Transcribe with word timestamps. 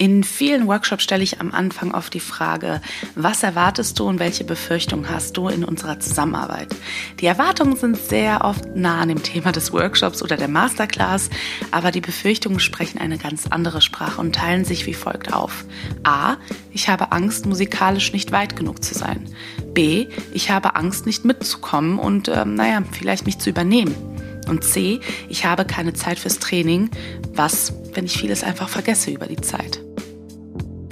In 0.00 0.24
vielen 0.24 0.66
Workshops 0.66 1.04
stelle 1.04 1.22
ich 1.22 1.42
am 1.42 1.52
Anfang 1.52 1.92
oft 1.92 2.14
die 2.14 2.20
Frage, 2.20 2.80
was 3.16 3.42
erwartest 3.42 3.98
du 3.98 4.08
und 4.08 4.18
welche 4.18 4.44
Befürchtungen 4.44 5.10
hast 5.10 5.36
du 5.36 5.48
in 5.48 5.62
unserer 5.62 6.00
Zusammenarbeit? 6.00 6.74
Die 7.20 7.26
Erwartungen 7.26 7.76
sind 7.76 7.98
sehr 7.98 8.42
oft 8.42 8.64
nah 8.74 9.02
an 9.02 9.10
dem 9.10 9.22
Thema 9.22 9.52
des 9.52 9.74
Workshops 9.74 10.22
oder 10.22 10.38
der 10.38 10.48
Masterclass, 10.48 11.28
aber 11.70 11.90
die 11.90 12.00
Befürchtungen 12.00 12.60
sprechen 12.60 12.98
eine 12.98 13.18
ganz 13.18 13.48
andere 13.48 13.82
Sprache 13.82 14.22
und 14.22 14.34
teilen 14.34 14.64
sich 14.64 14.86
wie 14.86 14.94
folgt 14.94 15.34
auf. 15.34 15.66
A. 16.02 16.38
Ich 16.72 16.88
habe 16.88 17.12
Angst, 17.12 17.44
musikalisch 17.44 18.14
nicht 18.14 18.32
weit 18.32 18.56
genug 18.56 18.82
zu 18.82 18.94
sein. 18.94 19.26
B. 19.74 20.06
Ich 20.32 20.50
habe 20.50 20.76
Angst, 20.76 21.04
nicht 21.04 21.26
mitzukommen 21.26 21.98
und, 21.98 22.26
äh, 22.28 22.46
naja, 22.46 22.82
vielleicht 22.90 23.26
mich 23.26 23.38
zu 23.38 23.50
übernehmen. 23.50 23.94
Und 24.48 24.64
C. 24.64 25.00
Ich 25.28 25.44
habe 25.44 25.66
keine 25.66 25.92
Zeit 25.92 26.18
fürs 26.18 26.38
Training. 26.38 26.88
Was, 27.34 27.74
wenn 27.92 28.06
ich 28.06 28.16
vieles 28.16 28.42
einfach 28.42 28.70
vergesse 28.70 29.10
über 29.10 29.26
die 29.26 29.36
Zeit? 29.36 29.82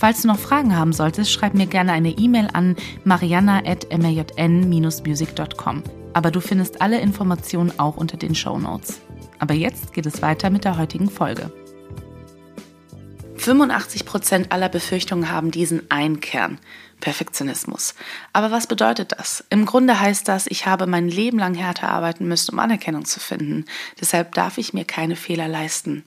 Falls 0.00 0.22
du 0.22 0.28
noch 0.28 0.38
Fragen 0.38 0.78
haben 0.78 0.94
solltest, 0.94 1.30
schreib 1.30 1.52
mir 1.52 1.66
gerne 1.66 1.92
eine 1.92 2.12
E-Mail 2.12 2.48
an 2.54 2.74
mariana.majn-music.com. 3.04 5.82
Aber 6.14 6.30
du 6.30 6.40
findest 6.40 6.80
alle 6.80 7.02
Informationen 7.02 7.78
auch 7.78 7.98
unter 7.98 8.16
den 8.16 8.34
Show 8.34 8.58
Notes. 8.58 9.02
Aber 9.38 9.52
jetzt 9.52 9.92
geht 9.92 10.06
es 10.06 10.22
weiter 10.22 10.48
mit 10.48 10.64
der 10.64 10.78
heutigen 10.78 11.10
Folge. 11.10 11.52
85% 13.50 14.50
aller 14.50 14.68
Befürchtungen 14.68 15.30
haben 15.30 15.50
diesen 15.50 15.90
einen 15.90 16.20
Kern, 16.20 16.58
Perfektionismus. 17.00 17.94
Aber 18.32 18.50
was 18.50 18.66
bedeutet 18.66 19.12
das? 19.18 19.44
Im 19.50 19.66
Grunde 19.66 19.98
heißt 19.98 20.28
das, 20.28 20.46
ich 20.46 20.66
habe 20.66 20.86
mein 20.86 21.08
Leben 21.08 21.38
lang 21.38 21.54
härter 21.54 21.88
arbeiten 21.88 22.28
müssen, 22.28 22.52
um 22.52 22.60
Anerkennung 22.60 23.04
zu 23.04 23.18
finden. 23.18 23.64
Deshalb 24.00 24.34
darf 24.34 24.58
ich 24.58 24.72
mir 24.72 24.84
keine 24.84 25.16
Fehler 25.16 25.48
leisten. 25.48 26.04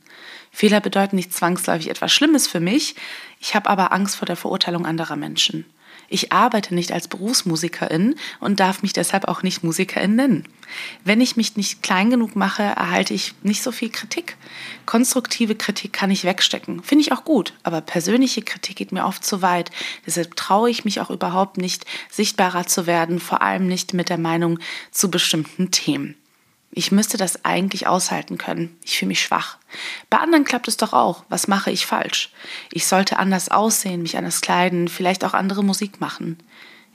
Fehler 0.52 0.80
bedeuten 0.80 1.16
nicht 1.16 1.34
zwangsläufig 1.34 1.90
etwas 1.90 2.14
Schlimmes 2.14 2.48
für 2.48 2.60
mich, 2.60 2.96
ich 3.40 3.56
habe 3.56 3.70
aber 3.70 3.92
Angst 3.92 4.16
vor 4.16 4.26
der 4.26 4.38
Verurteilung 4.38 4.86
anderer 4.86 5.18
Menschen. 5.18 5.66
Ich 6.10 6.32
arbeite 6.32 6.76
nicht 6.76 6.92
als 6.92 7.08
Berufsmusikerin 7.08 8.16
und 8.40 8.60
darf 8.60 8.82
mich 8.82 8.94
deshalb 8.94 9.28
auch 9.28 9.44
nicht 9.44 9.64
Musikerin 9.64 10.16
nennen. 10.16 10.48
Wenn 11.04 11.22
ich 11.22 11.36
mich 11.36 11.56
nicht 11.56 11.84
klein 11.84 12.10
genug 12.10 12.36
mache, 12.36 12.64
erhalte 12.64 13.14
ich 13.14 13.34
nicht 13.44 13.64
so 13.64 13.72
viel 13.72 13.90
Kritik. 13.90 14.38
Konstruktive 14.86 15.56
Kritik 15.56 15.94
kann 15.94 16.12
ich 16.12 16.24
wegstecken, 16.24 16.84
finde 16.84 17.04
ich 17.04 17.12
auch 17.12 17.26
gut, 17.26 17.54
aber 17.64 17.82
persönliche 17.82 18.42
Kritik 18.42 18.78
geht 18.78 18.92
mir 18.92 19.06
oft 19.06 19.24
zu 19.24 19.42
weit. 19.42 19.72
Deshalb 20.06 20.36
traue 20.36 20.70
ich 20.70 20.86
mich 20.86 21.00
auch 21.02 21.10
überhaupt 21.10 21.58
nicht, 21.58 21.86
sichtbarer 22.10 22.66
zu 22.68 22.88
werden, 22.88 23.20
vor 23.20 23.42
allem 23.42 23.68
nicht 23.68 23.94
mit 23.94 24.10
der 24.10 24.18
Meinung 24.18 24.60
zu 24.92 25.10
bestimmten 25.10 25.72
Themen. 25.72 26.16
Ich 26.76 26.92
müsste 26.92 27.18
das 27.18 27.46
eigentlich 27.46 27.88
aushalten 27.88 28.38
können. 28.38 28.76
Ich 28.84 28.98
fühle 28.98 29.10
mich 29.10 29.22
schwach. 29.22 29.58
Bei 30.10 30.18
anderen 30.18 30.44
klappt 30.44 30.68
es 30.68 30.78
doch 30.78 30.94
auch. 30.94 31.24
Was 31.30 31.48
mache 31.48 31.72
ich 31.72 31.86
falsch? 31.86 32.32
Ich 32.72 32.88
sollte 32.88 33.20
anders 33.20 33.50
aussehen, 33.50 34.02
mich 34.02 34.18
anders 34.18 34.42
kleiden, 34.42 34.88
vielleicht 34.88 35.24
auch 35.24 35.34
andere 35.34 35.64
Musik 35.64 36.02
machen. 36.02 36.38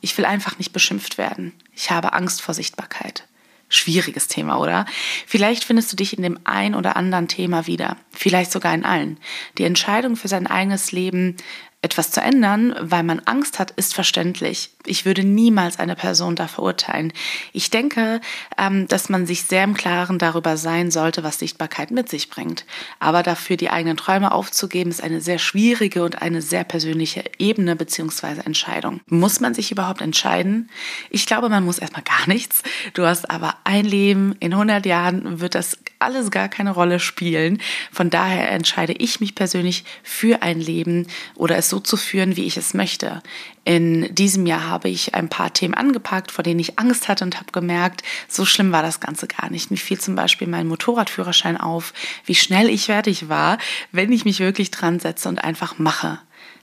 Ich 0.01 0.17
will 0.19 0.25
einfach 0.25 0.59
nicht 0.59 0.73
beschimpft 0.73 1.19
werden. 1.19 1.53
Ich 1.75 1.91
habe 1.91 2.13
Angst 2.13 2.43
vor 2.43 2.55
Sichtbarkeit. 2.55 3.25
Schwieriges 3.69 4.29
Thema, 4.29 4.59
oder? 4.59 4.87
Vielleicht 5.27 5.65
findest 5.65 5.93
du 5.93 5.97
dich 5.97 6.17
in 6.17 6.23
dem 6.23 6.41
ein 6.45 6.75
oder 6.75 6.97
anderen 6.97 7.29
Thema 7.29 7.67
wieder, 7.67 7.99
vielleicht 8.11 8.51
sogar 8.51 8.73
in 8.73 8.85
allen. 8.85 9.19
Die 9.59 9.65
Entscheidung 9.65 10.17
für 10.17 10.29
sein 10.29 10.47
eigenes 10.47 10.91
Leben 10.91 11.37
etwas 11.81 12.11
zu 12.11 12.21
ändern, 12.21 12.75
weil 12.81 13.05
man 13.05 13.21
Angst 13.21 13.61
hat, 13.61 13.71
ist 13.73 13.95
verständlich. 13.95 14.71
Ich 14.85 15.05
würde 15.05 15.23
niemals 15.23 15.79
eine 15.79 15.95
Person 15.95 16.35
da 16.35 16.49
verurteilen. 16.49 17.13
Ich 17.53 17.71
denke, 17.71 18.21
ähm, 18.57 18.89
dass 18.89 19.09
man 19.09 19.27
sich 19.27 19.45
sehr 19.45 19.63
im 19.63 19.75
Klaren 19.75 20.19
darüber 20.19 20.57
sein 20.57 20.91
sollte, 20.91 21.23
was 21.23 21.39
Sichtbarkeit 21.39 21.93
mit 21.93 22.09
sich 22.09 22.31
bringt. 22.31 22.65
Aber 22.99 23.23
dafür 23.23 23.57
die 23.57 23.71
eigenen 23.71 23.97
Träume 23.97 24.33
aufzugeben, 24.33 24.91
ist 24.91 25.03
eine 25.03 25.21
sehr 25.21 25.39
schwierige 25.39 26.03
und 26.03 26.21
eine 26.21 26.43
sehr 26.43 26.65
persönliche 26.65 27.23
Ebene 27.39 27.77
bzw. 27.77 28.41
Entscheidung. 28.45 29.01
Muss 29.07 29.39
man 29.39 29.55
sich 29.55 29.71
überhaupt 29.71 30.01
entscheiden? 30.01 30.71
Ich 31.11 31.27
glaube, 31.27 31.49
man 31.49 31.65
muss 31.65 31.79
erstmal 31.79 32.03
gar 32.03 32.27
nichts. 32.27 32.63
Du 32.95 33.07
hast 33.07 33.31
aber 33.31 33.55
ein 33.63 33.85
Leben. 33.85 34.35
In 34.41 34.53
100 34.53 34.85
Jahren 34.85 35.41
wird 35.41 35.55
das 35.55 35.79
alles 36.01 36.31
gar 36.31 36.49
keine 36.49 36.73
Rolle 36.73 36.99
spielen. 36.99 37.61
Von 37.93 38.11
daher 38.11 38.51
entscheide 38.51 38.95
ich 38.95 39.21
mich 39.21 39.35
persönlich 39.35 39.85
für 40.03 40.43
ein 40.43 40.61
Leben 40.61 41.07
oder 41.35 41.57
es 41.57 41.68
so 41.69 41.81
zu 41.81 41.97
führen, 41.97 42.37
wie 42.37 42.47
ich 42.47 42.57
es 42.57 42.75
möchte. 42.75 43.23
In 43.65 44.15
diesem 44.15 44.47
Jahr 44.47 44.67
habe 44.67 44.89
ich 44.89 45.15
ein 45.15 45.29
paar 45.29 45.53
Themen 45.53 45.75
angepackt, 45.75 46.31
vor 46.31 46.43
denen 46.43 46.61
ich 46.61 46.79
Angst 46.79 47.09
hatte 47.09 47.25
und 47.25 47.37
habe 47.37 47.53
gemerkt, 47.53 48.03
so 48.29 48.45
schlimm 48.45 48.73
war 48.73 48.83
das 48.83 49.01
Ganze 49.01 49.29
gar 49.29 49.51
nicht. 49.51 49.71
Mir 49.71 49.77
fiel 49.77 49.99
zum 49.99 50.15
Beispiel 50.15 50.49
mein 50.49 50.67
Motorradführerschein 50.67 51.57
auf, 51.57 51.93
wie 52.25 52.35
schnell 52.35 52.71
ich 52.71 52.87
fertig 52.87 53.29
war, 53.29 53.59
wenn 53.93 54.13
ich 54.13 54.25
mich 54.25 54.41
wirklich 54.41 54.71
dran 54.71 55.01
setze 55.01 55.29
und 55.29 55.45
einfach 55.45 55.79
mache. 55.79 56.19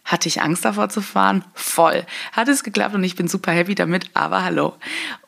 Hatte 0.06 0.28
ich 0.28 0.42
Angst 0.42 0.64
davor 0.64 0.90
zu 0.90 1.02
fahren? 1.02 1.44
Voll. 1.56 2.06
Hat 2.32 2.48
es 2.48 2.64
geklappt 2.64 2.94
und 2.94 3.04
ich 3.04 3.16
bin 3.16 3.28
super 3.28 3.52
happy 3.52 3.74
damit, 3.74 4.12
aber 4.14 4.44
hallo. 4.44 4.76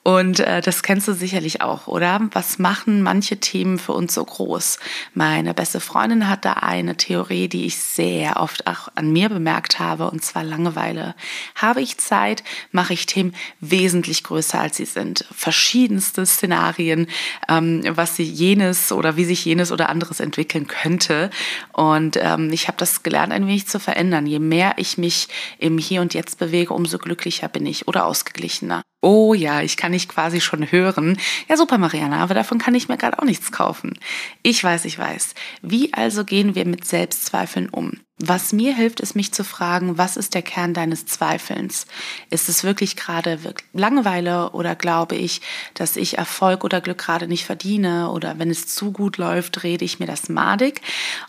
Und 0.07 0.39
äh, 0.39 0.61
das 0.61 0.83
kennst 0.83 1.09
du 1.09 1.13
sicherlich 1.13 1.59
auch, 1.59 1.87
oder? 1.87 2.21
Was 2.31 2.59
machen 2.59 3.01
manche 3.01 3.41
Themen 3.41 3.77
für 3.77 3.91
uns 3.91 4.13
so 4.13 4.23
groß? 4.23 4.79
Meine 5.13 5.53
beste 5.53 5.81
Freundin 5.81 6.29
hat 6.29 6.45
da 6.45 6.53
eine 6.53 6.95
Theorie, 6.95 7.49
die 7.49 7.65
ich 7.65 7.75
sehr 7.75 8.37
oft 8.37 8.67
auch 8.67 8.87
an 8.95 9.11
mir 9.11 9.27
bemerkt 9.27 9.79
habe, 9.79 10.09
und 10.09 10.23
zwar 10.23 10.45
Langeweile. 10.45 11.13
Habe 11.55 11.81
ich 11.81 11.97
Zeit, 11.97 12.45
mache 12.71 12.93
ich 12.93 13.05
Themen 13.05 13.35
wesentlich 13.59 14.23
größer, 14.23 14.61
als 14.61 14.77
sie 14.77 14.85
sind. 14.85 15.25
Verschiedenste 15.29 16.25
Szenarien, 16.25 17.07
ähm, 17.49 17.83
was 17.89 18.15
sie 18.15 18.23
jenes 18.23 18.93
oder 18.93 19.17
wie 19.17 19.25
sich 19.25 19.43
jenes 19.43 19.73
oder 19.73 19.89
anderes 19.89 20.21
entwickeln 20.21 20.67
könnte. 20.67 21.31
Und 21.73 22.15
ähm, 22.15 22.49
ich 22.53 22.69
habe 22.69 22.77
das 22.77 23.03
gelernt, 23.03 23.33
ein 23.33 23.45
wenig 23.45 23.67
zu 23.67 23.77
verändern. 23.77 24.25
Je 24.25 24.39
mehr 24.39 24.75
ich 24.77 24.97
mich 24.97 25.27
im 25.59 25.77
Hier 25.77 25.99
und 25.99 26.13
Jetzt 26.13 26.39
bewege, 26.39 26.73
umso 26.73 26.97
glücklicher 26.97 27.49
bin 27.49 27.65
ich 27.65 27.89
oder 27.89 28.05
ausgeglichener. 28.05 28.83
Oh 29.01 29.33
ja, 29.35 29.61
ich 29.61 29.77
kann 29.77 29.91
nicht 29.91 30.09
quasi 30.09 30.41
schon 30.41 30.71
hören. 30.71 31.17
Ja, 31.47 31.55
super, 31.55 31.77
Mariana, 31.77 32.17
aber 32.17 32.33
davon 32.33 32.57
kann 32.57 32.73
ich 32.75 32.87
mir 32.89 32.97
gerade 32.97 33.19
auch 33.19 33.25
nichts 33.25 33.51
kaufen. 33.51 33.93
Ich 34.41 34.63
weiß, 34.63 34.85
ich 34.85 34.97
weiß. 34.97 35.35
Wie 35.61 35.93
also 35.93 36.25
gehen 36.25 36.55
wir 36.55 36.65
mit 36.65 36.83
Selbstzweifeln 36.85 37.69
um? 37.69 37.99
Was 38.19 38.51
mir 38.51 38.73
hilft, 38.75 38.99
ist 38.99 39.15
mich 39.15 39.31
zu 39.31 39.43
fragen, 39.43 39.99
was 39.99 40.17
ist 40.17 40.33
der 40.33 40.41
Kern 40.41 40.73
deines 40.73 41.05
Zweifelns? 41.05 41.85
Ist 42.31 42.49
es 42.49 42.63
wirklich 42.63 42.95
gerade 42.95 43.37
Langeweile 43.73 44.49
oder 44.53 44.73
glaube 44.73 45.15
ich, 45.15 45.41
dass 45.75 45.95
ich 45.95 46.17
Erfolg 46.17 46.63
oder 46.63 46.81
Glück 46.81 46.97
gerade 46.97 47.27
nicht 47.27 47.45
verdiene 47.45 48.09
oder 48.09 48.39
wenn 48.39 48.49
es 48.49 48.65
zu 48.65 48.91
gut 48.91 49.17
läuft, 49.17 49.61
rede 49.61 49.85
ich 49.85 49.99
mir 49.99 50.07
das 50.07 50.29
madig 50.29 50.81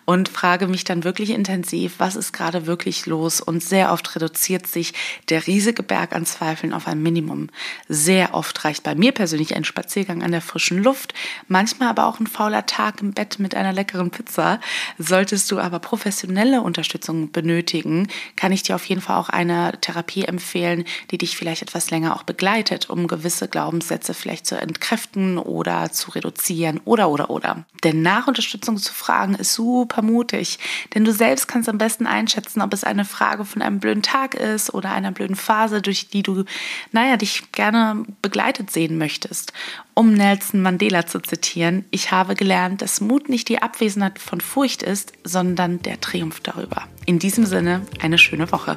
und 0.06 0.30
frage 0.30 0.66
mich 0.66 0.84
dann 0.84 1.04
wirklich 1.04 1.28
intensiv, 1.28 1.96
was 1.98 2.16
ist 2.16 2.32
gerade 2.32 2.66
wirklich 2.66 3.04
los? 3.04 3.42
Und 3.42 3.62
sehr 3.62 3.92
oft 3.92 4.16
reduziert 4.16 4.66
sich 4.66 4.94
der 5.28 5.46
riesige 5.46 5.82
Berg 5.82 6.14
an 6.14 6.24
Zweifeln 6.24 6.72
auf 6.72 6.86
ein 6.86 7.02
Minimum. 7.02 7.50
Sehr 7.90 8.32
oft 8.32 8.64
reicht 8.64 8.82
bei 8.82 8.94
mir 8.94 9.12
persönlich 9.12 9.54
ein 9.54 9.64
Spaziergang 9.64 10.22
an 10.22 10.32
der 10.32 10.40
frischen 10.40 10.82
Luft, 10.82 11.12
manchmal 11.48 11.90
aber 11.90 12.06
auch 12.06 12.18
ein 12.18 12.26
fauler 12.26 12.64
Tag 12.64 13.02
im 13.02 13.12
Bett 13.12 13.38
mit 13.38 13.54
einer 13.54 13.74
leckeren 13.74 14.10
Pizza. 14.10 14.58
Solltest 14.96 15.50
du 15.50 15.58
aber 15.58 15.80
professionelle 15.80 16.62
und 16.62 16.77
Unterstützung 16.78 17.32
benötigen, 17.32 18.06
kann 18.36 18.52
ich 18.52 18.62
dir 18.62 18.76
auf 18.76 18.84
jeden 18.84 19.00
Fall 19.00 19.16
auch 19.16 19.28
eine 19.28 19.72
Therapie 19.80 20.25
empfehlen, 20.25 20.84
die 21.10 21.19
dich 21.19 21.36
vielleicht 21.36 21.60
etwas 21.62 21.90
länger 21.90 22.14
auch 22.14 22.22
begleitet, 22.22 22.88
um 22.88 23.08
gewisse 23.08 23.48
Glaubenssätze 23.48 24.14
vielleicht 24.14 24.46
zu 24.46 24.56
entkräften 24.56 25.38
oder 25.38 25.90
zu 25.90 26.12
reduzieren 26.12 26.80
oder 26.84 27.08
oder 27.08 27.30
oder. 27.30 27.64
Denn 27.82 28.02
nach 28.02 28.28
Unterstützung 28.28 28.76
zu 28.76 28.94
fragen 28.94 29.34
ist 29.34 29.54
super 29.54 30.02
mutig, 30.02 30.60
denn 30.94 31.04
du 31.04 31.12
selbst 31.12 31.48
kannst 31.48 31.69
am 31.69 31.78
besten 31.78 32.06
einschätzen, 32.06 32.62
ob 32.62 32.72
es 32.72 32.84
eine 32.84 33.04
Frage 33.04 33.44
von 33.44 33.60
einem 33.60 33.80
blöden 33.80 34.04
Tag 34.04 34.34
ist 34.34 34.72
oder 34.72 34.92
einer 34.92 35.10
blöden 35.10 35.36
Phase, 35.36 35.82
durch 35.82 36.10
die 36.10 36.22
du, 36.22 36.44
naja, 36.92 37.16
dich 37.16 37.50
gerne 37.50 38.04
begleitet 38.22 38.70
sehen 38.70 38.98
möchtest. 38.98 39.52
Um 39.94 40.12
Nelson 40.12 40.62
Mandela 40.62 41.06
zu 41.06 41.19
zitieren, 41.19 41.84
ich 41.90 42.12
habe 42.12 42.36
gelernt, 42.36 42.82
dass 42.82 43.00
Mut 43.00 43.28
nicht 43.28 43.48
die 43.48 43.60
Abwesenheit 43.60 44.20
von 44.20 44.40
Furcht 44.40 44.84
ist, 44.84 45.12
sondern 45.25 45.82
der 45.82 46.00
Triumph 46.00 46.38
darüber. 46.38 46.67
In 47.08 47.19
diesem 47.19 47.46
Sinne, 47.46 47.87
eine 48.02 48.19
schöne 48.19 48.52
Woche. 48.52 48.76